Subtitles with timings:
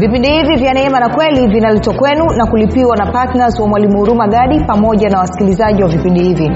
[0.00, 4.28] vipindi hivi vya neema na kweli vinaletwa kwenu na kulipiwa na ptns wa mwalimu huruma
[4.28, 6.50] gadi pamoja na wasikilizaji wa vipindi hivi.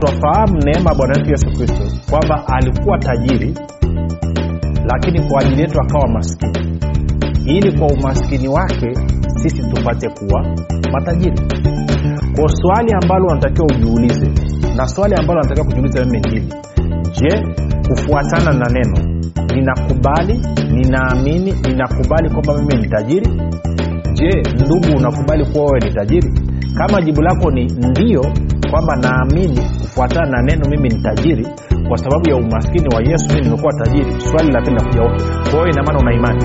[0.00, 3.54] Twafahamu neema bwana wetu yesu kristo kwamba alikuwa tajiri
[4.92, 6.78] lakini kwa ajili yetu akawa maskini.
[7.46, 8.94] Ili kwa umaskini wake
[9.36, 10.46] sisi tupate kuwa
[10.92, 11.40] matajiri.
[12.36, 14.30] Kwa swali ambalo unatakiwa ujiulize
[14.76, 16.54] na swali ambalo unatakiwa kujiuliza mimi hili.
[17.20, 17.42] Je
[17.88, 19.11] kufuatana na neno
[19.54, 23.26] ninakubali ninaamini ninakubali kwamba mimi ni tajiri.
[24.12, 26.32] Je ndugu unakubali kuwa wewe ni tajiri?
[26.76, 28.22] Kama jibu lako ni ndio
[28.70, 31.46] kwamba naamini kufuatana na neno mimi ni tajiri
[31.88, 34.20] kwa sababu ya umaskini wa yesu mimi nimekuwa tajiri.
[34.20, 36.44] Swali la pili nakuja okay kwa hiyo inamaana una imani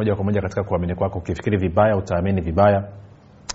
[0.01, 1.19] moja kwa moja katika kuamini kwako.
[1.19, 2.87] Ukifikiri vibaya utaamini vibaya.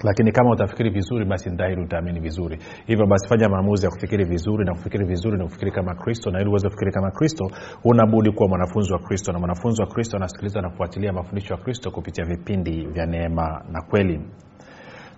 [0.05, 2.59] Lakini kama utafikiri vizuri basi dhahiri utaamini vizuri.
[2.87, 6.31] Hivyo basi fanya maamuzi ya kufikiri vizuri na kufikiri vizuri na kufikiri kama kristo.
[6.31, 7.51] Na ili uweze kufikiri kama kristo
[7.85, 9.33] unabudi kuwa mwanafunzi wa kristo.
[9.33, 13.83] Na mwanafunzi wa kristo anasikiliza na kufuatilia mafundisho ya kristo kupitia vipindi vya neema na
[13.83, 14.21] kweli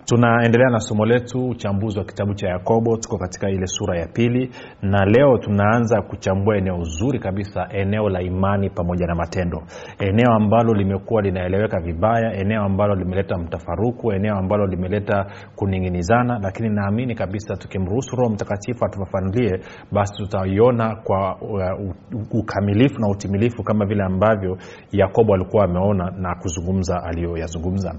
[0.09, 2.97] tunaendelea na somo letu uchambuzi wa kitabu cha yakobo.
[2.97, 4.51] Tuko katika ile sura ya pili
[4.81, 9.63] na leo tunaanza kuchambua eneo zuri kabisa eneo la imani pamoja na matendo.
[9.99, 17.15] Eneo ambalo limekuwa linaeleweka vibaya eneo ambalo limeleta mtafaruku eneo ambalo limeleta kuning'inizana lakini naamini
[17.15, 19.59] kabisa tukimruhusu roho mtakatifu atufafanulie
[19.91, 21.91] basi tutaiona kwa uh,
[22.31, 24.57] ukamilifu na utimilifu kama vile ambavyo
[24.91, 27.95] yakobo alikuwa ameona na kuzungumza aliyoyazungumza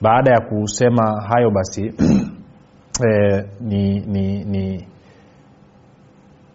[0.00, 1.82] Baada ya kusema hayo basi
[3.08, 4.88] eh, ni, ni, ni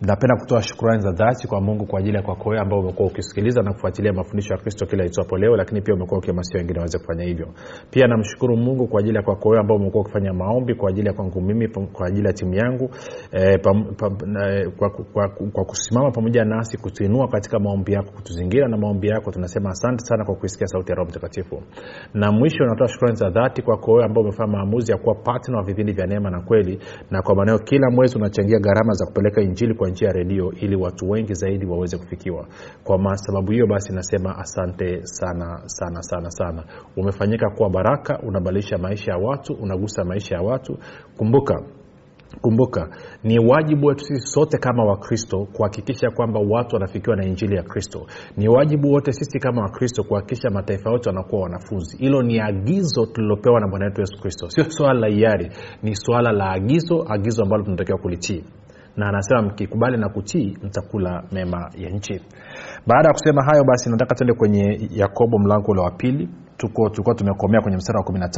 [0.02, 3.62] napenda kutoa shukrani za dhati kwa mungu kwa ajili ya kwako wewe ambao umekuwa ukisikiliza
[3.62, 7.24] na kufuatilia mafundisho ya kristo kila itwapo leo lakini pia umekuwa ukihamasia wengine waweze kufanya
[7.24, 7.48] hivyo.
[7.92, 11.42] Pia namshukuru mungu kwa ajili ya kwako ambao umekuwa ukifanya maombi kwa ajili ya kwangu
[11.42, 12.90] mimi kwa ajili ya timu yangu
[13.32, 18.12] eh, pam, pam, na, kwa, kwa, kwa, kwa kusimama pamoja nasi kutuinua katika maombi yako
[18.12, 19.32] kutuzingira na maombi yako.
[19.32, 21.62] Tunasema asante sana kwa kuisikia sauti ya roho mtakatifu.
[22.14, 25.92] Na mwisho natoa shukrani za dhati kwako ambao umefanya maamuzi ya kuwa patna wa vipindi
[25.94, 26.80] vya neema na kweli
[27.12, 30.76] na kwa maneo kila mwezi unachangia gharama za kupeleka injili kwa njia ya redio ili
[30.76, 32.48] watu wengi zaidi waweze kufikiwa.
[32.84, 36.64] Kwa sababu hiyo basi nasema asante sana sana sana sana.
[36.98, 40.78] Umefanyika kuwa baraka unabadilisha maisha ya watu unagusa maisha ya watu.
[41.18, 41.64] Kumbuka
[42.42, 42.90] kumbuka
[43.24, 48.06] ni wajibu wetu sisi sote kama wakristo kuhakikisha kwamba watu wanafikiwa na injili ya kristo.
[48.38, 51.98] Ni wajibu wote sisi kama wakristo kuhakikisha mataifa yote wanakuwa wanafunzi.
[51.98, 54.50] Hilo ni agizo tulilopewa na bwana wetu yesu kristo.
[54.50, 55.52] Sio swala la hiari
[55.84, 58.44] ni swala la agizo agizo ambalo tunatakiwa kulitii
[59.00, 62.22] na anasema mkikubali na kutii mtakula mema ya nchi.
[62.88, 66.30] Baada ya kusema hayo basi nataka tuende kwenye yakobo mlango ule wa pili.
[66.58, 68.30] Tuko tulikuwa tumekomea kwenye mstari wa kumi na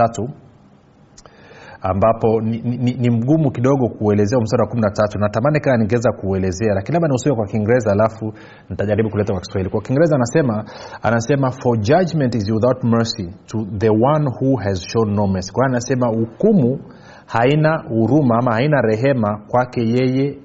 [1.82, 6.74] ambapo ni, ni, ni mgumu kidogo kuelezea mstari wa kumi na natamani kaa ningeweza kuelezea
[6.74, 8.34] lakini labda niusome kwa kiingereza alafu
[8.70, 9.70] nitajaribu kuleta kwa kiswahili.
[9.70, 10.66] Kwa kiingereza anasema
[11.02, 15.52] anasema for judgment is without mercy to the one who has shown no mercy.
[15.54, 16.80] Kwa anasema hukumu
[17.26, 20.38] haina huruma ama haina rehema kwake yeye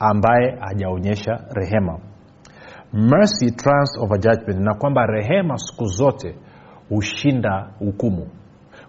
[0.00, 1.98] ambaye hajaonyesha rehema.
[2.92, 6.34] Mercy trans over judgment na kwamba rehema siku zote
[6.88, 8.26] hushinda hukumu.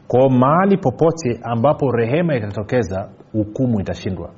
[0.08, 4.30] Kwao mahali popote ambapo rehema itatokeza hukumu itashindwa.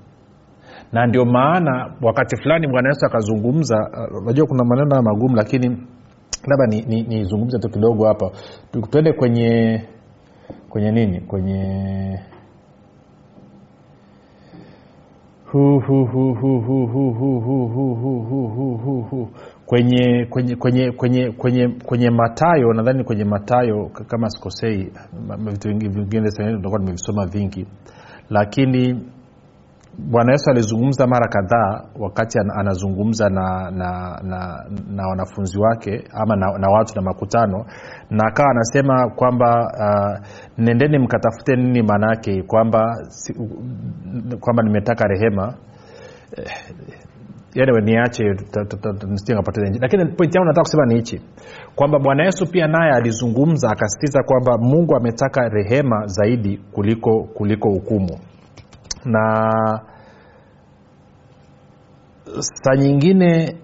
[0.92, 3.78] Na ndio maana wakati fulani bwana yesu akazungumza
[4.22, 5.88] unajua uh, kuna maneno magumu lakini
[6.48, 6.66] labda
[7.08, 8.31] nizungumze ni, ni tu kidogo hapa.
[8.90, 9.81] Tuende kwenye
[10.70, 11.22] kwenye nini?
[11.22, 12.20] Kwenye
[19.66, 24.92] kwenye kwenye kwenye kwenye kwenye kwenye matayo nadhani kwenye matayo kama sikosei
[25.52, 27.68] vitu vingi- vingine tutakuwa nimevisoma vingi
[28.30, 29.02] lakini
[29.98, 36.57] bwana yesu alizungumza mara kadhaa wakati anazungumza na na, na na wanafunzi wake ama na,
[36.57, 37.66] na watu na makutano
[38.10, 40.25] na akawa anasema kwamba uh,
[40.57, 43.34] nendeni mkatafute nini maana yake kwamba si,
[44.40, 45.54] kwamba nimetaka rehema.
[47.62, 48.24] Anyway, niache
[49.81, 51.22] lakini pointi yangu nataka kusema ni hichi
[51.75, 58.19] kwamba bwana yesu pia naye alizungumza akasisitiza kwamba mungu ametaka rehema zaidi kuliko kuliko hukumu
[59.06, 59.82] na
[62.40, 63.58] saa nyingine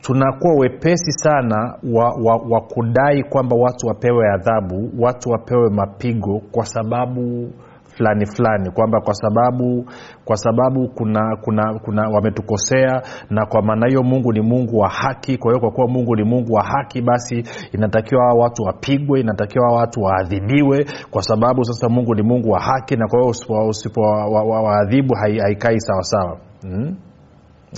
[0.00, 6.66] tunakuwa wepesi sana wa, wa, wa kudai kwamba watu wapewe adhabu watu wapewe mapigo kwa
[6.66, 7.50] sababu
[7.96, 9.84] fulani fulani kwamba kwa sababu
[10.24, 15.38] kwa sababu kuna kuna kuna wametukosea na kwa maana hiyo mungu ni mungu wa haki
[15.38, 19.66] kwa hiyo kwa kuwa mungu ni mungu wa haki basi inatakiwa hawa watu wapigwe inatakiwa
[19.66, 23.32] hawa watu waadhibiwe kwa sababu sasa mungu ni mungu wa haki na kwa hiyo
[23.68, 26.96] usipowaadhibu haikai sawasawa mm?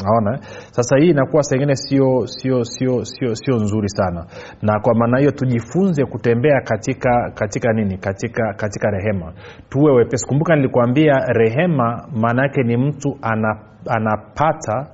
[0.05, 0.39] Naona
[0.71, 4.27] sasa hii inakuwa sengine sio sio sio sio sio nzuri sana.
[4.63, 7.99] Na kwa maana hiyo tujifunze kutembea katika katika nini?
[7.99, 9.33] Katika katika rehema.
[9.69, 10.27] Tuwe wepesi.
[10.27, 13.59] Kumbuka nilikuambia rehema maana yake ni mtu ana,
[13.89, 14.87] anapata ana,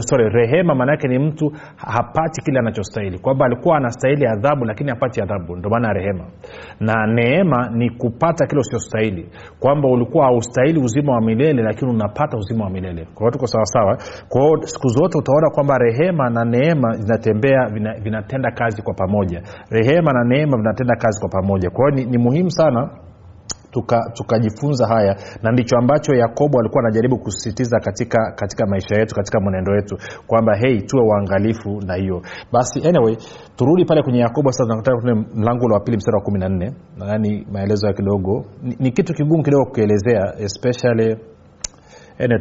[0.00, 3.18] sorry rehema maana yake ni mtu hapati kile anachostahili.
[3.18, 5.56] Kwamba alikuwa anastahili adhabu lakini hapati adhabu.
[5.56, 6.24] Ndio maana rehema.
[6.80, 9.28] Na neema ni kupata kile usiostahili.
[9.60, 13.06] Kwamba ulikuwa haustahili uzima wa milele lakini unapata uzima wa milele.
[13.14, 13.98] Kwa tuko sawasawa
[14.28, 19.42] kwao siku zote utaona kwamba rehema na neema zinatembea vina, vinatenda kazi kwa pamoja.
[19.70, 21.70] Rehema na neema vinatenda kazi kwa pamoja.
[21.70, 22.90] Kwa hiyo ni, ni muhimu sana
[24.14, 29.40] tukajifunza tuka haya na ndicho ambacho yakobo alikuwa anajaribu kusisitiza katika katika maisha yetu katika
[29.40, 29.96] mwenendo wetu
[30.26, 32.22] kwamba hei tuwe uangalifu na hiyo.
[32.52, 33.16] Basi anyway
[33.56, 34.52] turudi pale kwenye yakobo.
[34.52, 34.82] Sasa
[35.34, 36.72] mlango wa pili mstari wa kumi na nne.
[36.98, 38.44] Nadhani maelezo ya kidogo.
[38.62, 41.16] Ni, ni kitu kigumu kidogo kukielezea especially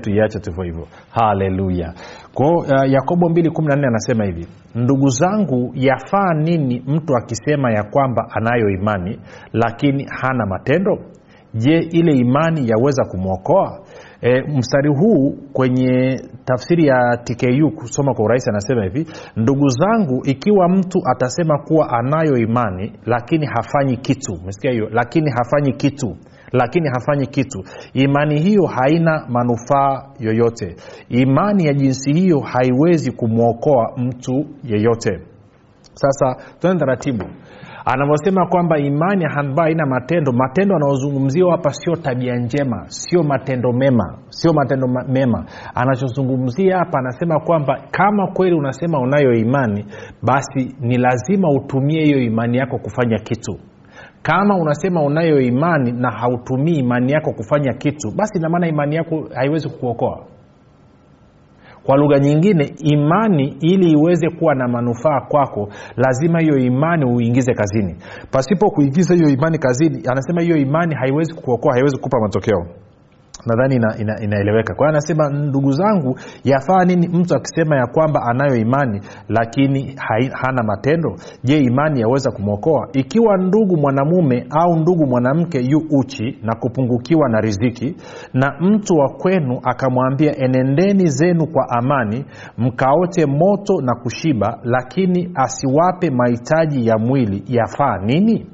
[0.01, 0.87] tuiache tuvo hivyo.
[1.11, 1.93] Haleluya
[2.33, 8.69] kwao uh, yakobo 214 anasema hivi ndugu zangu yafaa nini mtu akisema ya kwamba anayo
[8.69, 9.19] imani
[9.53, 10.97] lakini hana matendo
[11.55, 13.79] je ile imani yaweza kumwokoa?
[14.21, 20.69] E, mstari huu kwenye tafsiri ya tku kusoma kwa urahisi anasema hivi ndugu zangu ikiwa
[20.69, 26.15] mtu atasema kuwa anayo imani lakini hafanyi kitu mesikia hiyo lakini hafanyi kitu
[26.51, 27.63] lakini hafanyi kitu
[27.93, 30.75] imani hiyo haina manufaa yoyote.
[31.09, 35.19] Imani ya jinsi hiyo haiwezi kumwokoa mtu yeyote.
[35.93, 37.25] Sasa tuende taratibu
[37.85, 40.31] anavyosema kwamba imani ambayo haina matendo.
[40.31, 45.45] Matendo anayozungumziwa hapa sio tabia njema sio matendo mema sio matendo mema.
[45.75, 49.85] Anachozungumzia hapa anasema kwamba kama kweli unasema unayo imani
[50.23, 53.59] basi ni lazima utumie hiyo imani yako kufanya kitu.
[54.21, 59.69] Kama unasema unayo imani na hautumii imani yako kufanya kitu basi inamaana imani yako haiwezi
[59.69, 60.25] kukuokoa
[61.85, 67.95] kwa lugha nyingine imani ili iweze kuwa na manufaa kwako lazima hiyo imani uingize kazini.
[68.31, 72.65] Pasipo kuingiza hiyo imani kazini anasema hiyo imani haiwezi kukuokoa haiwezi kukupa matokeo
[73.45, 74.73] nadhani ina, ina, inaeleweka.
[74.75, 80.29] Kwa hiyo anasema ndugu zangu yafaa nini mtu akisema ya kwamba anayo imani lakini hai,
[80.33, 81.15] hana matendo?
[81.43, 82.87] Je imani yaweza kumwokoa?
[82.93, 87.95] Ikiwa ndugu mwanamume au ndugu mwanamke yu uchi na kupungukiwa na riziki
[88.33, 92.25] na mtu wa kwenu akamwambia enendeni zenu kwa amani
[92.57, 98.47] mkaote moto na kushiba lakini asiwape mahitaji ya mwili yafaa nini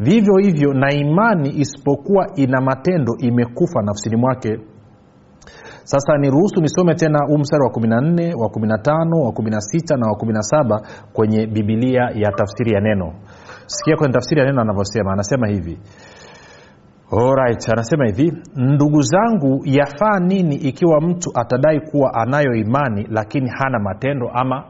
[0.00, 4.58] vivyo hivyo na imani isipokuwa ina matendo imekufa nafsini mwake.
[5.84, 10.80] Sasa niruhusu nisome tena huu mstari wa 14 wa 15 wa 16 na wa 17
[11.12, 13.12] kwenye bibilia ya tafsiri ya neno.
[13.66, 15.12] Sikia kwenye tafsiri ya neno anavyosema.
[15.12, 15.78] Anasema hivi.
[17.12, 18.32] Alright, anasema hivi.
[18.56, 24.64] Ndugu zangu yafaa nini ikiwa mtu atadai kuwa anayo imani lakini hana matendo ama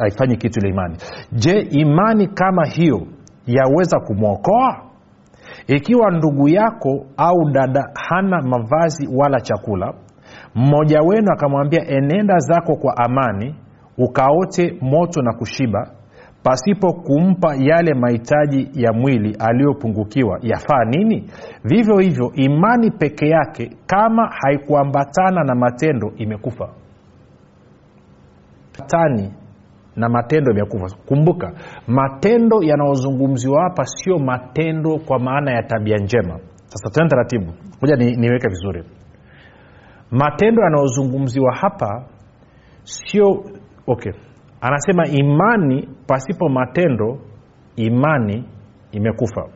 [0.00, 0.96] haifanyi kitu ile imani?
[1.32, 3.06] Je imani kama hiyo
[3.46, 4.82] yaweza kumwokoa?
[5.66, 9.94] Ikiwa ndugu yako au dada hana mavazi wala chakula
[10.54, 13.54] mmoja wenu akamwambia enenda zako kwa amani
[13.98, 15.90] ukaote moto na kushiba
[16.42, 21.30] pasipo kumpa yale mahitaji ya mwili aliyopungukiwa yafaa nini?
[21.64, 26.68] Vivyo hivyo imani peke yake kama haikuambatana na matendo imekufa.
[28.86, 29.32] Tani
[29.96, 31.52] na matendo yamekufa kumbuka
[31.86, 36.38] matendo yanayozungumziwa hapa sio matendo kwa maana ya tabia njema.
[36.66, 37.52] Sasa tena taratibu.
[37.82, 38.84] Moja ni, niweke vizuri.
[40.10, 42.04] Matendo yanayozungumziwa hapa
[42.82, 43.44] sio
[43.86, 44.12] okay.
[44.60, 47.18] Anasema imani pasipo matendo
[47.76, 48.44] imani
[48.92, 49.48] imekufa.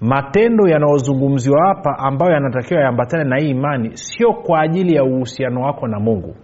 [0.00, 5.88] Matendo yanayozungumziwa hapa ambayo yanatakiwa yaambatane na hii imani sio kwa ajili ya uhusiano wako
[5.88, 6.36] na mungu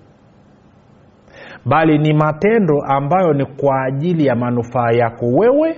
[1.67, 5.77] bali ni matendo ambayo ni kwa ajili ya manufaa yako wewe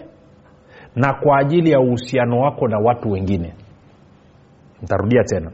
[0.97, 3.55] na kwa ajili ya uhusiano wako na watu wengine.
[4.83, 5.51] Ntarudia tena.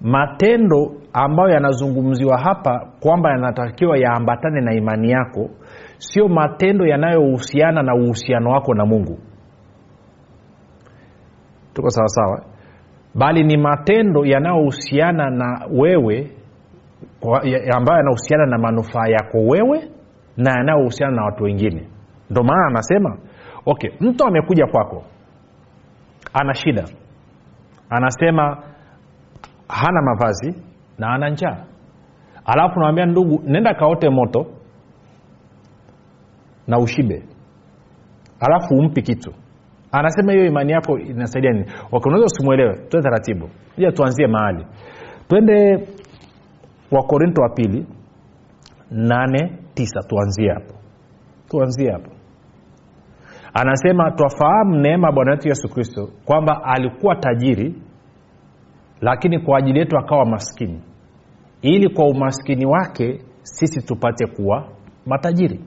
[0.00, 5.50] Matendo ambayo yanazungumziwa hapa kwamba yanatakiwa yaambatane na imani yako
[5.98, 9.18] sio matendo yanayohusiana na uhusiano wako na mungu.
[11.74, 12.42] Tuko sawasawa
[13.14, 16.30] bali ni matendo yanayohusiana na wewe
[17.76, 19.90] ambayo yanahusiana na manufaa yako wewe
[20.36, 21.88] na yanayohusiana na watu wengine.
[22.30, 23.18] Ndo maana anasema
[23.66, 25.04] okay mtu amekuja kwako
[26.32, 26.84] ana shida.
[27.90, 28.62] Anasema
[29.68, 30.62] hana mavazi
[30.98, 31.64] na ana njaa.
[32.44, 34.46] Alafu nawambia ndugu nenda kaote moto
[36.66, 37.22] na ushibe.
[38.40, 39.34] Alafu umpi kitu.
[39.92, 41.64] Anasema hiyo imani yako inasaidia nini?
[41.92, 43.48] Okay, unaweza usimwelewe tuende taratibu.
[43.76, 44.66] Ija tuanzie mahali.
[45.28, 45.76] Twende
[46.90, 47.86] wakorinto wa pili
[48.90, 50.00] nane tisa.
[50.08, 50.74] Tuanzie hapo.
[51.48, 52.10] Tuanzie hapo.
[53.54, 57.74] Anasema twafahamu neema bwana wetu yesu kristo kwamba alikuwa tajiri
[59.00, 60.80] lakini kwa ajili yetu akawa maskini.
[61.62, 64.68] Ili kwa umaskini wake sisi tupate kuwa
[65.06, 65.60] matajiri.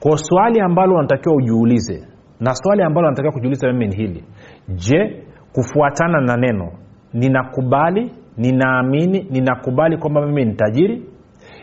[0.00, 2.06] Kwa swali ambalo unatakiwa ujiulize
[2.40, 4.24] na swali ambalo natakiwa kujiuliza mimi ni hili.
[4.68, 6.72] Je kufuatana na neno
[7.12, 11.02] ninakubali ninaamini ninakubali kwamba mimi ni tajiri.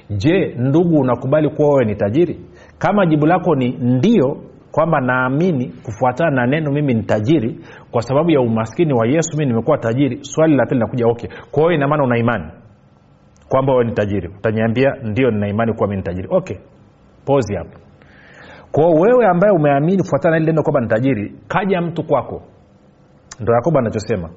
[0.09, 2.39] Je ndugu unakubali kuwa wewe ni tajiri?
[2.77, 4.37] Kama jibu lako ni ndio
[4.71, 7.59] kwamba naamini kufuatana na neno mimi ni tajiri
[7.91, 11.29] kwa sababu ya umaskini wa yesu mi nimekuwa tajiri swali la pili linakuja okay.
[11.51, 12.45] Kwa hiyo inamaana una imani
[13.49, 14.27] kwamba wewe ni tajiri?
[14.27, 16.27] Utaniambia ndio nina imani kuwa mi ni tajiri.
[16.31, 16.57] Okay.
[17.25, 17.79] Pozi hapo.
[18.71, 22.41] Kwao wewe ambaye umeamini kufuatana na ile neno kwamba ni tajiri kaja mtu kwako.
[23.39, 24.29] Ndo yakobo anachosema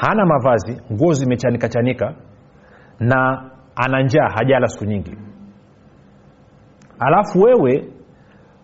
[0.00, 2.14] hana mavazi nguo zimechanika chanika
[3.00, 5.16] na ana njaa hajala siku nyingi.
[6.98, 7.88] Alafu wewe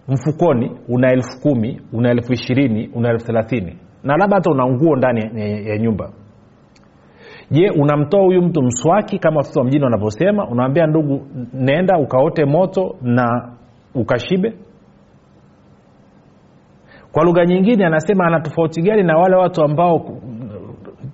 [0.08, 3.78] mfukoni una elfu kumi una elfu ishirini una elfu thelathini.
[4.04, 5.20] Na labda hata una nguo ndani
[5.68, 6.12] ya, nyumba.
[7.50, 10.46] Je unamtoa huyu mtu mswaki kama watoto wa mjini wanavyosema?
[10.48, 13.52] Unawambia ndugu nenda ukaote moto na
[13.94, 14.54] ukashibe.
[17.12, 19.98] Kwa lugha nyingine anasema ana tofauti gani na wale watu ambao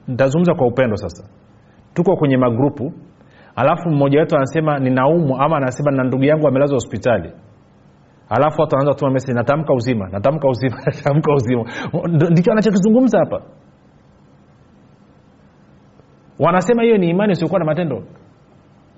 [0.09, 1.29] ntazungumza kwa upendo sasa.
[1.95, 2.93] Tuko kwenye magrupu
[3.57, 7.33] alafu mmoja wetu anasema ninaumwa ama anasema na ndugu yangu amelazwa hospitali.
[8.29, 11.65] Alafu watu wanaanza kutuma message natamka uzima natamka uzima natamka uzima.
[12.31, 13.43] Ndicho anachokizungumza hapa.
[16.39, 18.03] Wanasema hiyo ni imani usiokuwa na matendo.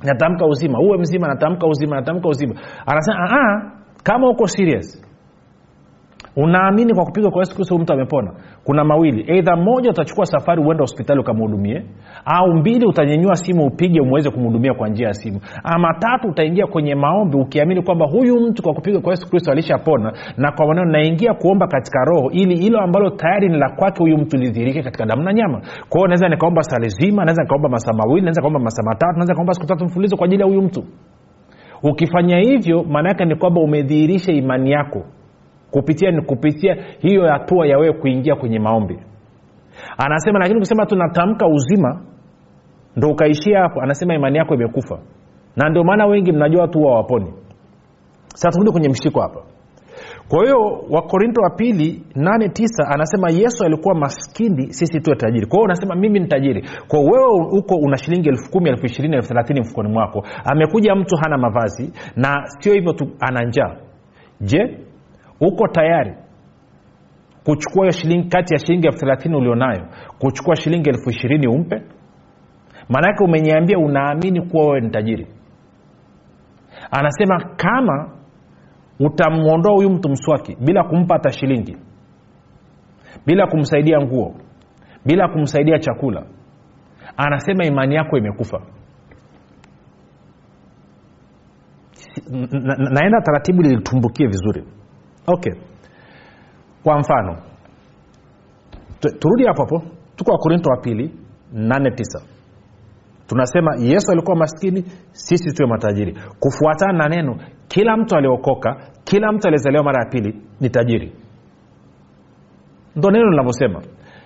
[0.04, 2.54] Natamka uzima uwe mzima natamka uzima natamka uzima.
[2.86, 3.72] Anasema "Ah,
[4.02, 5.04] kama uko serious
[6.36, 8.32] unaamini kwa kupigwa kwa yesu kristo mtu amepona
[8.68, 9.25] kuna mawili.
[9.28, 11.82] Eidha moja utachukua safari uende hospitali ukamhudumie
[12.25, 15.40] au mbili utanyenyua simu upige umweze kumhudumia kwa njia ya simu.
[15.64, 20.12] Ama tatu utaingia kwenye maombi ukiamini kwamba huyu mtu kwa kupigwa kwa yesu kristo alishapona
[20.37, 24.18] na kwa maneno naingia kuomba katika roho ili hilo ambalo tayari ni la kwake huyu
[24.18, 25.60] mtu lidhirike katika damu na nyama.
[25.88, 29.52] Kwao naweza nikaomba sali zima naweza nikaomba masaa mawili naweza nikaomba masaa matatu naweza nikaomba
[29.54, 30.84] siku tatu mfulizo kwa ajili ya huyu mtu.
[31.82, 35.02] Ukifanya hivyo maana yake ni kwamba umedhihirisha imani yako
[35.70, 38.98] kupitia ni kupitia hiyo hatua ya wewe kuingia kwenye maombi.
[39.98, 42.02] Anasema lakini kusema tunatamka uzima
[42.96, 43.80] ndo ukaishia hapo.
[43.82, 44.98] Anasema imani yako imekufa.
[45.56, 47.32] Na ndio maana wengi mnajua watu huwa waponi
[48.34, 49.40] sasa turudi kwenye mshiko hapa.
[50.28, 50.58] Kwa hiyo
[50.90, 55.46] wakorinto wa pili 89 anasema yesu alikuwa maskini sisi tuwe tajiri.
[55.46, 56.68] Kwa hiyo unasema mimi ni tajiri.
[56.88, 60.26] Kwa wewe huko una shilingi elfu kumi elfu ishirini elfu thelathini mfukoni mwako.
[60.44, 63.76] Amekuja mtu hana mavazi na sio hivyo tu ana njaa.
[64.40, 64.78] Je
[65.40, 66.14] uko tayari
[67.45, 69.87] kuchukua hiyo shilingi kati ya shilingi elfu thelathini ulionayo
[70.18, 71.83] kuchukua shilingi elfu ishirini umpe?
[72.88, 75.26] Maanake umeniambia unaamini kuwa wewe ni tajiri.
[76.90, 78.11] Anasema kama
[79.00, 81.76] utamwondoa huyu mtu mswaki bila kumpa hata shilingi
[83.26, 84.35] bila kumsaidia nguo
[85.07, 86.26] bila kumsaidia chakula
[87.16, 88.61] anasema imani yako imekufa.
[92.30, 94.64] Na, na, naenda taratibu lilitumbukie vizuri
[95.28, 95.52] okay.
[96.82, 97.37] Kwa mfano
[99.18, 99.82] turudi hapo hapo.
[100.16, 101.14] Tuko wakorinto wa pili
[101.54, 102.23] 89
[103.26, 106.18] tunasema yesu alikuwa maskini sisi tuwe matajiri.
[106.40, 107.37] Kufuatana na neno
[107.68, 111.12] kila mtu aliokoka kila mtu aliyezaliwa mara ya pili ni tajiri.
[112.97, 113.82] Ndo neno linavyosema.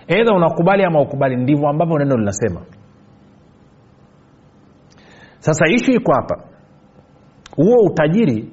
[0.07, 2.61] Eidha unakubali ama ukubali ndivyo ambavyo neno linasema.
[5.39, 6.43] Sasa ishu iko hapa.
[7.55, 8.49] Huo utajiri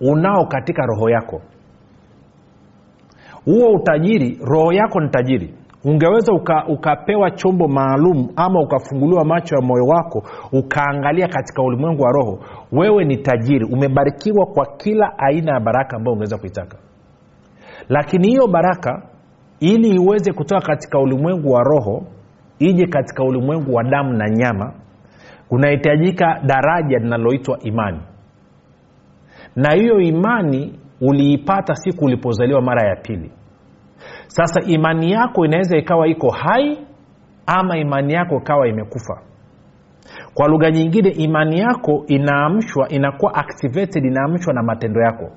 [0.00, 1.42] unao katika roho yako
[3.44, 5.54] huo utajiri roho yako ni tajiri.
[5.84, 12.12] Ungeweza uka, ukapewa chombo maalum ama ukafunguliwa macho ya moyo wako ukaangalia katika ulimwengu wa
[12.12, 12.38] roho
[12.72, 13.64] wewe ni tajiri.
[13.64, 16.76] Umebarikiwa kwa kila aina ya baraka ambayo ungeweza kuitaka.
[17.88, 19.02] Lakini hiyo baraka
[19.60, 22.02] ili iweze kutoka katika ulimwengu wa roho
[22.58, 24.72] ije katika ulimwengu wa damu na nyama
[25.48, 28.00] kunahitajika daraja linaloitwa imani.
[29.56, 33.32] Na hiyo imani uliipata siku ulipozaliwa mara ya pili.
[34.26, 36.78] Sasa imani yako inaweza ikawa iko hai
[37.46, 39.22] ama imani yako ikawa imekufa.
[40.34, 45.30] Kwa lugha nyingine imani yako inaamshwa inakuwa activated inaamshwa na matendo yako.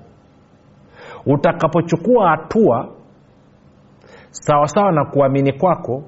[1.26, 2.90] Utakapochukua hatua
[4.30, 6.04] sawasawa na kuamini kwako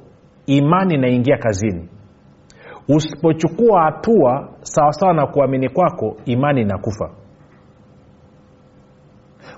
[0.46, 1.90] imani inaingia kazini.
[2.90, 7.10] Usipochukua hatua sawasawa na kuamini kwako imani inakufa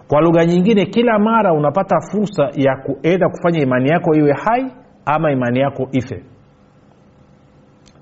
[0.08, 4.72] kwa lugha nyingine kila mara unapata fursa ya kuenda kufanya imani yako iwe hai
[5.06, 6.24] ama imani yako ife.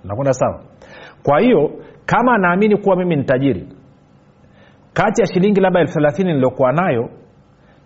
[0.03, 0.63] Nakwenda sawa?
[1.23, 1.71] Kwa hiyo
[2.05, 3.67] kama naamini kuwa mimi ni
[4.93, 7.09] kati ya shilingi labda elfu thelathini niliokuwa nayo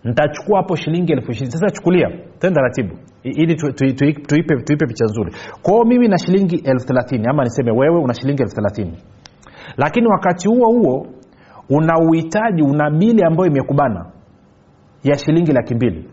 [0.04, 1.52] ntachukua hapo shilingi elfu ishirini.
[1.52, 2.10] Sasa chukulia
[2.40, 2.96] tena taratibu.
[3.24, 5.34] Ili tu, tu, tu, tuipe, tuipe picha nzuri.
[5.62, 8.98] Kwao mimi na shilingi elfu thelathini ama niseme wewe una shilingi elfu thelathini.
[9.78, 11.08] Lakini wakati huo huo
[11.70, 14.06] una uhitaji una bili ambayo imekubana
[15.04, 16.10] ya shilingi laki mbili.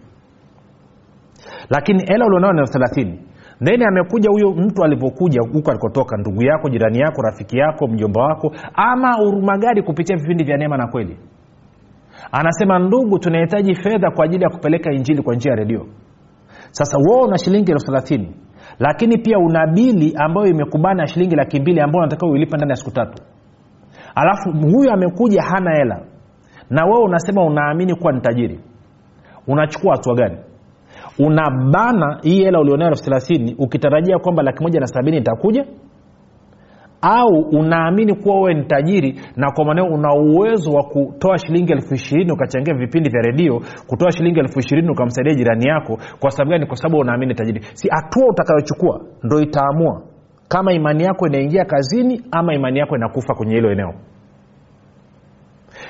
[1.70, 3.20] Lakini hela ulionao ni thelathini.
[3.64, 8.52] Then amekuja huyo mtu alivyokuja huko alikotoka ndugu yako jirani yako rafiki yako mjomba wako
[8.74, 11.16] ama urumagari kupitia vipindi vya neema na kweli?
[12.32, 15.86] Anasema ndugu tunahitaji fedha kwa ajili ya kupeleka injili kwa njia ya redio.
[16.70, 18.34] Sasa wewe una shilingi elfu thelathini
[18.78, 22.90] lakini pia una bili ambayo imekubana shilingi laki mbili ambayo unatakiwa uilipa ndani ya siku
[22.90, 23.22] tatu
[24.16, 26.00] alafu huyu amekuja hana hela.
[26.70, 28.60] Na wewe unasema unaamini kuwa ni tajiri.
[29.46, 30.36] Unachukua hatua gani?
[31.18, 35.64] Unabana hii hela ulionao elfu thelathini ukitarajia kwamba laki moja na sabini itakuja?
[37.02, 41.94] Au unaamini kuwa wewe ni tajiri na kwa maneo una uwezo wa kutoa shilingi elfu
[41.94, 45.98] ishirini ukachangia vipindi vya redio kutoa shilingi elfu ishirini ukamsaidia jirani yako?
[46.20, 46.66] Kwa sababu gani?
[46.66, 47.60] Kwa sababu unaamini tajiri.
[47.72, 50.02] Si hatua utakayochukua ndo itaamua
[50.48, 53.94] kama imani yako inaingia kazini ama imani yako inakufa kwenye hilo eneo.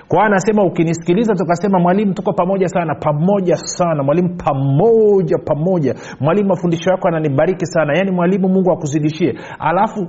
[0.08, 4.02] Kwa anasema ukinisikiliza tukasema mwalimu tuko pamoja sana pamoja sana.
[4.02, 5.94] Mwalimu pamoja pamoja.
[6.20, 7.92] Mwalimu mafundisho yako ananibariki sana.
[7.98, 9.34] Yaani mwalimu mungu akuzidishie.
[9.58, 10.08] Alafu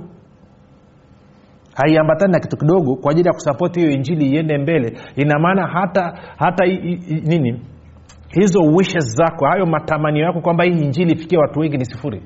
[1.74, 4.98] haiambatani na kitu kidogo kwa ajili ya kusapoti hiyo injili iende mbele.
[5.16, 7.60] Ina maana hata hata i, i, nini?
[8.28, 12.22] Hizo wishes zako hayo matamanio yako kwamba hii injili ifikie watu wengi ni sifuri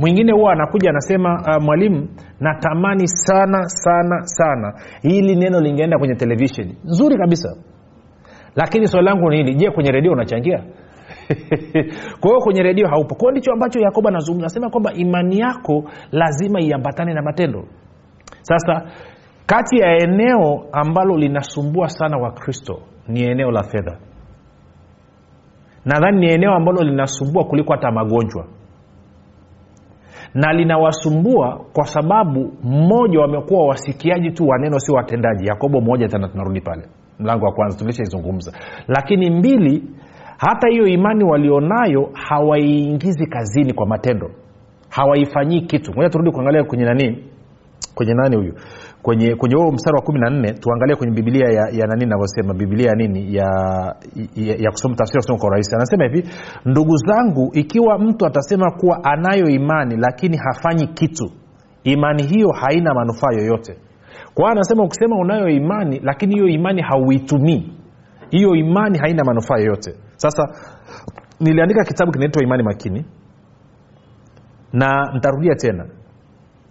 [0.00, 2.08] mwingine huwa anakuja anasema uh, mwalimu
[2.40, 4.74] natamani sana sana sana.
[5.02, 7.56] Hili neno lingeenda kwenye televisheni nzuri kabisa.
[8.56, 10.58] Lakini swali langu ni hili je kwenye redio unachangia?
[12.20, 13.14] Kwa hiyo kwenye redio haupo.
[13.14, 14.44] Kwao ndicho ambacho yakobo anazungumza.
[14.46, 17.64] Anasema kwamba imani yako lazima iambatane na matendo.
[18.42, 18.82] Sasa
[19.46, 23.98] kati ya eneo ambalo linasumbua sana wakristo ni eneo la fedha.
[25.84, 28.46] Nadhani ni eneo ambalo linasumbua kuliko hata magonjwa
[30.34, 35.46] na linawasumbua kwa sababu mmoja wamekuwa wasikiaji tu wa neno sio watendaji.
[35.46, 36.82] Yakobo moja tena tunarudi pale.
[37.18, 38.52] Mlango wa kwanza tulishaizungumza
[38.88, 39.82] lakini mbili
[40.38, 44.30] hata hiyo imani walionayo hawaiingizi kazini kwa matendo.
[44.88, 45.92] Hawaifanyii kitu.
[45.94, 47.24] Moja turudi kuangalia kwenye nani
[48.00, 48.54] kwenye nani huyu?
[49.02, 52.54] Kwenye kwenye huo mstari wa kumi na nne tuangalie kwenye bibilia ya, ya nani navyosema
[52.54, 53.34] bibilia ya nini?
[53.36, 53.46] Ya,
[54.34, 55.74] ya, ya kusoma tafsiri kusoma kwa urahisi.
[55.74, 56.28] Anasema hivi
[56.64, 61.30] ndugu zangu ikiwa mtu atasema kuwa anayo imani lakini hafanyi kitu
[61.84, 63.72] imani hiyo haina manufaa yoyote.
[64.34, 67.72] Kwa hiyo anasema ukisema unayo imani lakini hiyo imani hauitumii.
[68.30, 69.94] Hiyo imani haina manufaa yoyote.
[70.16, 70.42] Sasa
[71.40, 73.04] niliandika kitabu kinaitwa imani makini
[74.72, 75.86] na ntarudia tena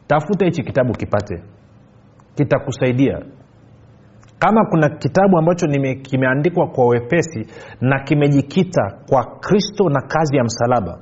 [0.10, 1.43] tafuta hichi kitabu kipate.
[2.36, 3.19] Kitakusaidia.
[4.39, 7.45] Kama kuna kitabu ambacho nime, kimeandikwa kwa wepesi
[7.82, 11.00] na kimejikita kwa kristo na kazi ya msalaba.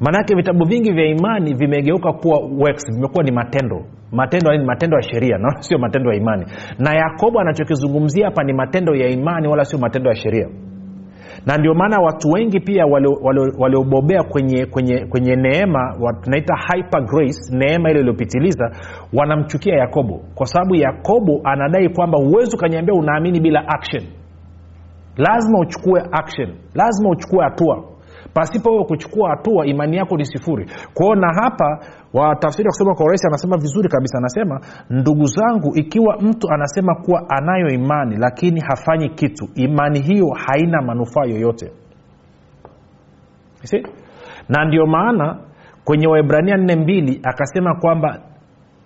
[0.00, 3.84] Maanake vitabu vingi vya imani vimegeuka kuwa works vimekuwa ni matendo.
[4.12, 5.38] Matendo ni matendo ya sheria.
[5.38, 6.46] Na sio matendo ya imani.
[6.78, 10.48] Na yakobo anachokizungumzia hapa ni matendo ya imani wala sio matendo ya sheria
[11.46, 12.86] na ndio maana watu wengi pia
[13.58, 18.70] waliobobea kwenye, kwenye, kwenye neema tunaita hyper grace neema ile iliyopitiliza
[19.12, 20.20] wanamchukia yakobo.
[20.34, 24.02] Kwa sababu yakobo anadai kwamba huwezi ukaniambia unaamini bila action.
[25.16, 26.54] Lazima uchukue action.
[26.74, 27.84] Lazima uchukue hatua
[28.34, 30.70] pasipo wewe kuchukua hatua imani yako ni sifuri.
[30.94, 31.78] Kwao na hapa
[32.12, 34.18] watafsiri kusema kwa urahisi anasema vizuri kabisa.
[34.18, 34.60] Anasema
[34.90, 41.24] ndugu zangu ikiwa mtu anasema kuwa anayo imani lakini hafanyi kitu imani hiyo haina manufaa
[41.24, 41.72] yoyote.
[43.62, 43.82] See?
[44.48, 45.38] na ndio maana
[45.84, 48.18] kwenye waibrania nne mbili akasema kwamba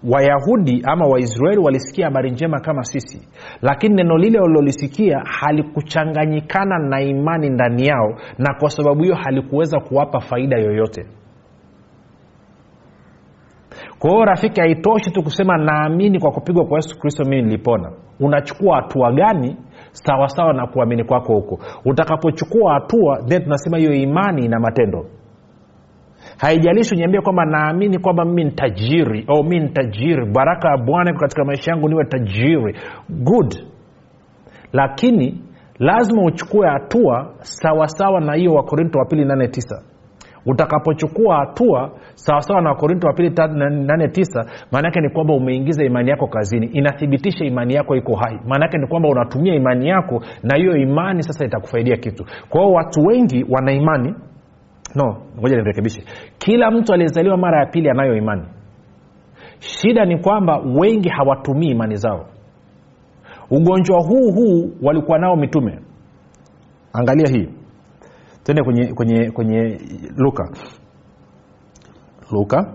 [0.04, 3.28] wayahudi ama waisraeli walisikia habari njema kama sisi
[3.62, 10.20] lakini neno lile walilolisikia halikuchanganyikana na imani ndani yao na kwa sababu hiyo halikuweza kuwapa
[10.20, 11.06] faida yoyote.
[13.98, 17.92] Kwa hiyo rafiki haitoshi tu kusema naamini kwa kupigwa kwa yesu kristo mimi nilipona.
[18.20, 19.56] Unachukua hatua gani?
[19.92, 21.58] Sawasawa na kuamini kwako huko.
[21.84, 25.06] Utakapochukua hatua then tunasema hiyo imani ina matendo
[26.38, 28.50] haijalishi uniambie kwamba naamini kwamba mimi ni
[29.28, 29.68] au mi ni
[30.32, 32.76] baraka ya bwana iko katika maisha yangu niwe tajiri.
[33.08, 33.54] Good.
[34.72, 35.42] Lakini
[35.78, 39.82] lazima uchukue hatua sawasawa na hiyo wakorinto wa pili nane tisa.
[40.46, 43.30] Utakapochukua hatua sawasawa na wakorinto wa pili
[43.86, 46.66] nane tisa maanaake ni kwamba umeingiza imani yako kazini.
[46.66, 48.38] Inathibitisha imani yako iko hai.
[48.46, 52.24] Maanaake ni kwamba unatumia imani yako na hiyo imani sasa itakufaidia kitu.
[52.48, 54.14] Kwa hiyo watu wengi wana imani
[54.94, 56.04] no ngoja nirekebishe
[56.38, 58.42] kila mtu aliyezaliwa mara ya pili anayo imani.
[59.58, 62.26] Shida ni kwamba wengi hawatumii imani zao.
[63.50, 65.78] Ugonjwa huu huu walikuwa nao mitume.
[66.92, 67.48] Angalia hii.
[68.42, 69.80] Tende kwenye kwenye kwenye
[70.16, 70.50] luka.
[72.32, 72.74] Luka.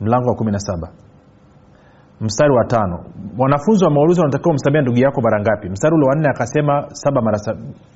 [0.00, 0.92] Mlango wa kumi na saba
[2.24, 3.04] mstari wa tano.
[3.38, 5.68] Wanafunzi wameuliza unatakiwa umsamia ndugu yako mara ngapi?
[5.68, 7.38] Mstari ule wanne akasema saba mara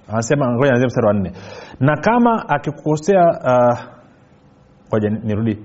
[0.09, 1.33] anasema ngoja nianzie mstari wa nne.
[1.81, 3.25] Na kama akikukosea
[4.89, 5.59] ngoja uh, nirudi.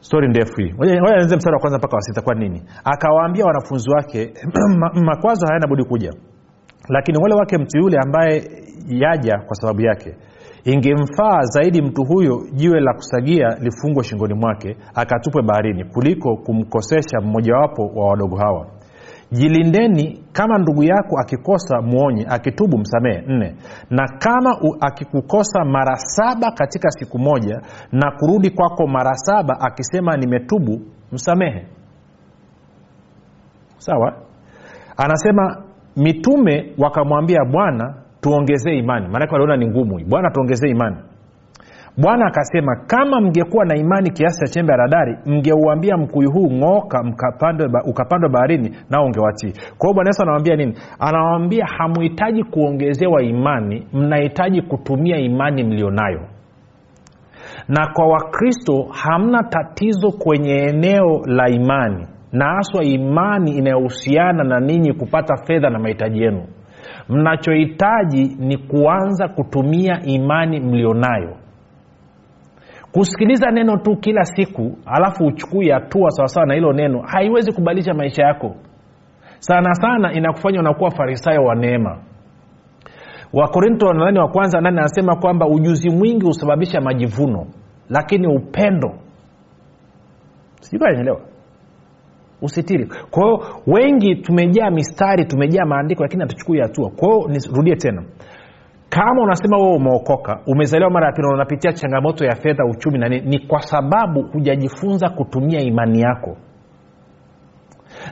[0.00, 0.72] Stori ndefu hii.
[0.74, 2.62] Ngoja nianzie mstari wa kwanza mpaka wa sita kwa nini?
[2.84, 4.32] Akawaambia wanafunzi wake
[5.08, 6.12] makwazo hayana budi kuja.
[6.88, 8.50] Lakini wale wake mtu yule ambaye
[8.86, 10.16] yaja kwa sababu yake
[10.72, 17.82] ingemfaa zaidi mtu huyo jiwe la kusagia lifungwe shingoni mwake akatupwe baharini kuliko kumkosesha mmojawapo
[17.94, 18.66] wa wadogo hawa.
[19.32, 23.22] Jilindeni kama ndugu yako akikosa mwonye akitubu msamehe.
[23.26, 23.54] Nne
[23.90, 27.60] na kama u, akikukosa mara saba katika siku moja
[27.92, 30.80] na kurudi kwako mara saba akisema nimetubu
[31.12, 31.66] msamehe.
[33.78, 34.12] Sawa?
[34.96, 35.62] Anasema
[35.96, 39.08] mitume wakamwambia bwana tuongezee imani.
[39.08, 40.96] Maanake waliona ni ngumu bwana tuongezee imani.
[42.02, 47.04] Bwana akasema kama mngekuwa na imani kiasi cha chembe ya radari mngeuambia mkuyu huu ng'oka
[47.86, 49.52] ukapandwe baharini nao ungewatii.
[49.78, 50.74] Kwa hiyo bwana yesu anawambia nini?
[50.98, 56.20] Anawambia hamuhitaji kuongezewa imani mnahitaji kutumia imani mlionayo.
[57.68, 64.92] Na kwa wakristo hamna tatizo kwenye eneo la imani na haswa imani inayohusiana na ninyi
[64.92, 66.42] kupata fedha na mahitaji yenu
[67.08, 71.36] mnachohitaji ni kuanza kutumia imani mlionayo.
[72.92, 78.22] Kusikiliza neno tu kila siku alafu uchukui hatua sawasawa na hilo neno haiwezi kubadilisha maisha
[78.24, 78.54] yako.
[79.38, 81.98] Sana sana inakufanya unakuwa farisayo wa neema.
[83.32, 87.46] Wakorinto nadhani wa kwanza nane anasema kwamba ujuzi mwingi husababisha majivuno
[87.88, 88.94] lakini upendo.
[90.60, 91.20] Sijukaelewa
[92.42, 92.88] usitiri.
[93.10, 96.90] Kwa wengi tumejaa mistari tumejaa maandiko lakini hatuchukui hatua.
[96.90, 98.02] Kwa nirudie tena.
[98.88, 103.26] Kama unasema wewe umeokoka umezaliwa mara ya pili unapitia changamoto ya fedha uchumi na nini
[103.30, 106.36] ni kwa sababu hujajifunza kutumia imani yako.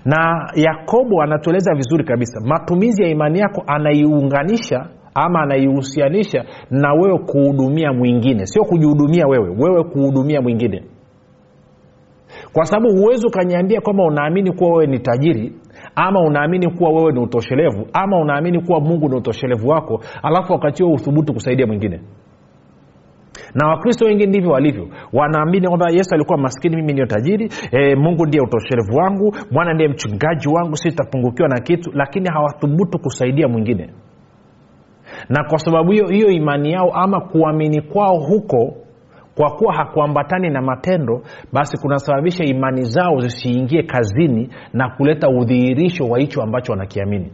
[0.05, 7.93] Na yakobo anatueleza vizuri kabisa matumizi ya imani yako anaiunganisha ama anaihusianisha na wewe kuhudumia
[7.93, 8.47] mwingine.
[8.47, 10.83] Sio kujihudumia wewe wewe kuhudumia mwingine
[12.57, 15.53] kwa sababu huwezi ukaniambia kwamba unaamini kuwa wewe ni tajiri
[15.95, 20.85] ama unaamini kuwa wewe ni utoshelevu ama unaamini kuwa mungu ni utoshelevu wako alafu wakati
[20.85, 22.01] uthubutu kusaidia mwingine.
[23.55, 24.89] Na wakristo wengi ndivyo walivyo.
[25.13, 29.89] Wanaamini kwamba yesu alikuwa maskini mimi niyo tajiri e, mungu ndiye utoshelevu wangu bwana ndiye
[29.89, 33.91] mchungaji wangu si tapungukiwa na kitu lakini hawathubutu kusaidia mwingine.
[35.29, 38.75] Na kwa sababu hiyo hiyo imani yao ama kuamini kwao huko
[39.37, 41.23] kwa kuwa hakuambatani na matendo
[41.53, 47.33] basi kunasababisha imani zao zisiingie kazini na kuleta udhihirisho wa hicho ambacho wanakiamini.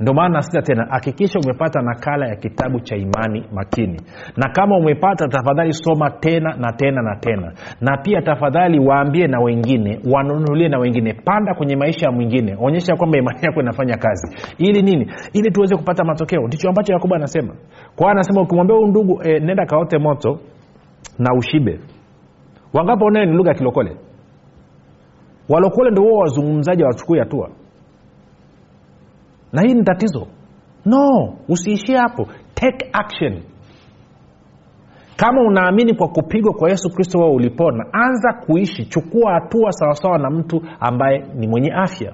[0.00, 4.00] Ndio maana nasita tena hakikisha umepata nakala ya kitabu cha imani makini.
[4.36, 7.52] Na kama umepata tafadhali soma tena na tena na tena.
[7.80, 11.12] Na pia tafadhali waambie na wengine wanunulie na wengine.
[11.24, 12.56] Panda kwenye maisha ya mwingine.
[12.60, 14.36] Onyesha kwamba imani yako inafanya kazi.
[14.58, 15.12] Ili nini?
[15.32, 16.46] Ili tuweze kupata matokeo.
[16.46, 17.54] Ndicho ambacho yakobo anasema.
[17.96, 20.38] Kwao anasema ukimwambia huu ndugu e, nenda kaote moto
[21.18, 21.80] na ushibe.
[22.72, 23.96] Wangapo nayo ni lugha ya kilokole?
[25.48, 27.50] Walokole ndio huo wazungumzaji wachukui hatua.
[29.52, 30.26] Na hii ni tatizo.
[30.86, 32.26] No usiishie hapo.
[32.54, 33.42] Take action.
[35.16, 38.84] Kama unaamini kwa kupigwa kwa yesu kristo wao ulipona anza kuishi.
[38.86, 42.12] Chukua hatua sawasawa na mtu ambaye ni mwenye afya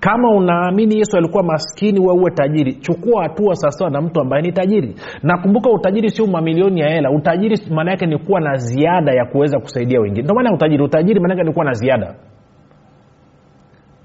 [0.00, 2.74] kama unaamini yesu alikuwa maskini we uwe tajiri.
[2.74, 4.94] Chukua hatua sawasawa na mtu ambaye ni tajiri.
[5.22, 7.10] Nakumbuka utajiri sio mamilioni ya hela.
[7.10, 10.22] Utajiri maana yake ni kuwa na ziada ya kuweza kusaidia wengine.
[10.22, 12.14] Ndio maana utajiri utajiri maana yake ni kuwa na ziada.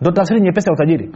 [0.02, 1.12] Ndo tafsiri nyepesi ya utajiri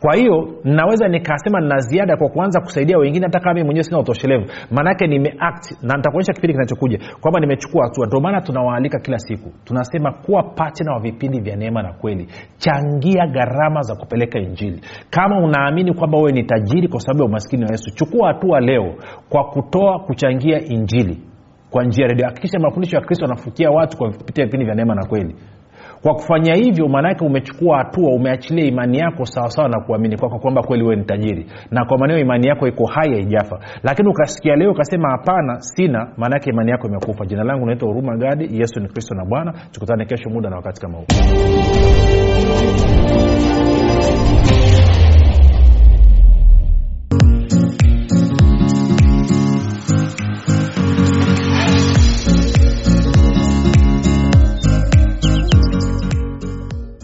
[0.00, 4.44] kwa hiyo naweza nikasema na ziada kwa kuanza kusaidia wengine hata kama mwenyewe sina utoshelevu.
[4.70, 8.06] Maanake nimeact na nitakuonyesha kipindi kinachokuja kwamba nimechukua hatua.
[8.06, 9.52] Ndio maana tunawaalika kila siku.
[9.64, 12.28] Tunasema kuwa patna wa vipindi vya neema na kweli.
[12.56, 14.80] Changia gharama za kupeleka injili.
[15.10, 18.94] Kama unaamini kwamba wewe ni tajiri kwa sababu ya umaskini wa yesu chukua hatua leo
[19.28, 21.18] kwa kutoa kuchangia injili
[21.70, 22.26] kwa njia redio.
[22.26, 25.36] Hakikisha mafundisho ya kristo anafukia watu kwa kupitia vipindi vya neema na kweli
[26.02, 30.82] kwa kufanya hivyo maanaake umechukua hatua umeachilia imani yako sawasawa na kuamini kwako kwamba kweli
[30.82, 31.46] wewe ni tajiri.
[31.70, 33.58] Na kwa maneo imani yako iko hai haijafa.
[33.82, 37.26] Lakini ukasikia leo ukasema hapana sina maanaake imani yako imekufa.
[37.26, 39.52] Jina langu naitwa huruma gadi yesu ni kristo na bwana.
[39.72, 41.06] Tukutane kesho muda na wakati kama huu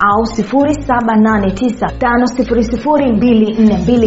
[0.00, 1.90] au 789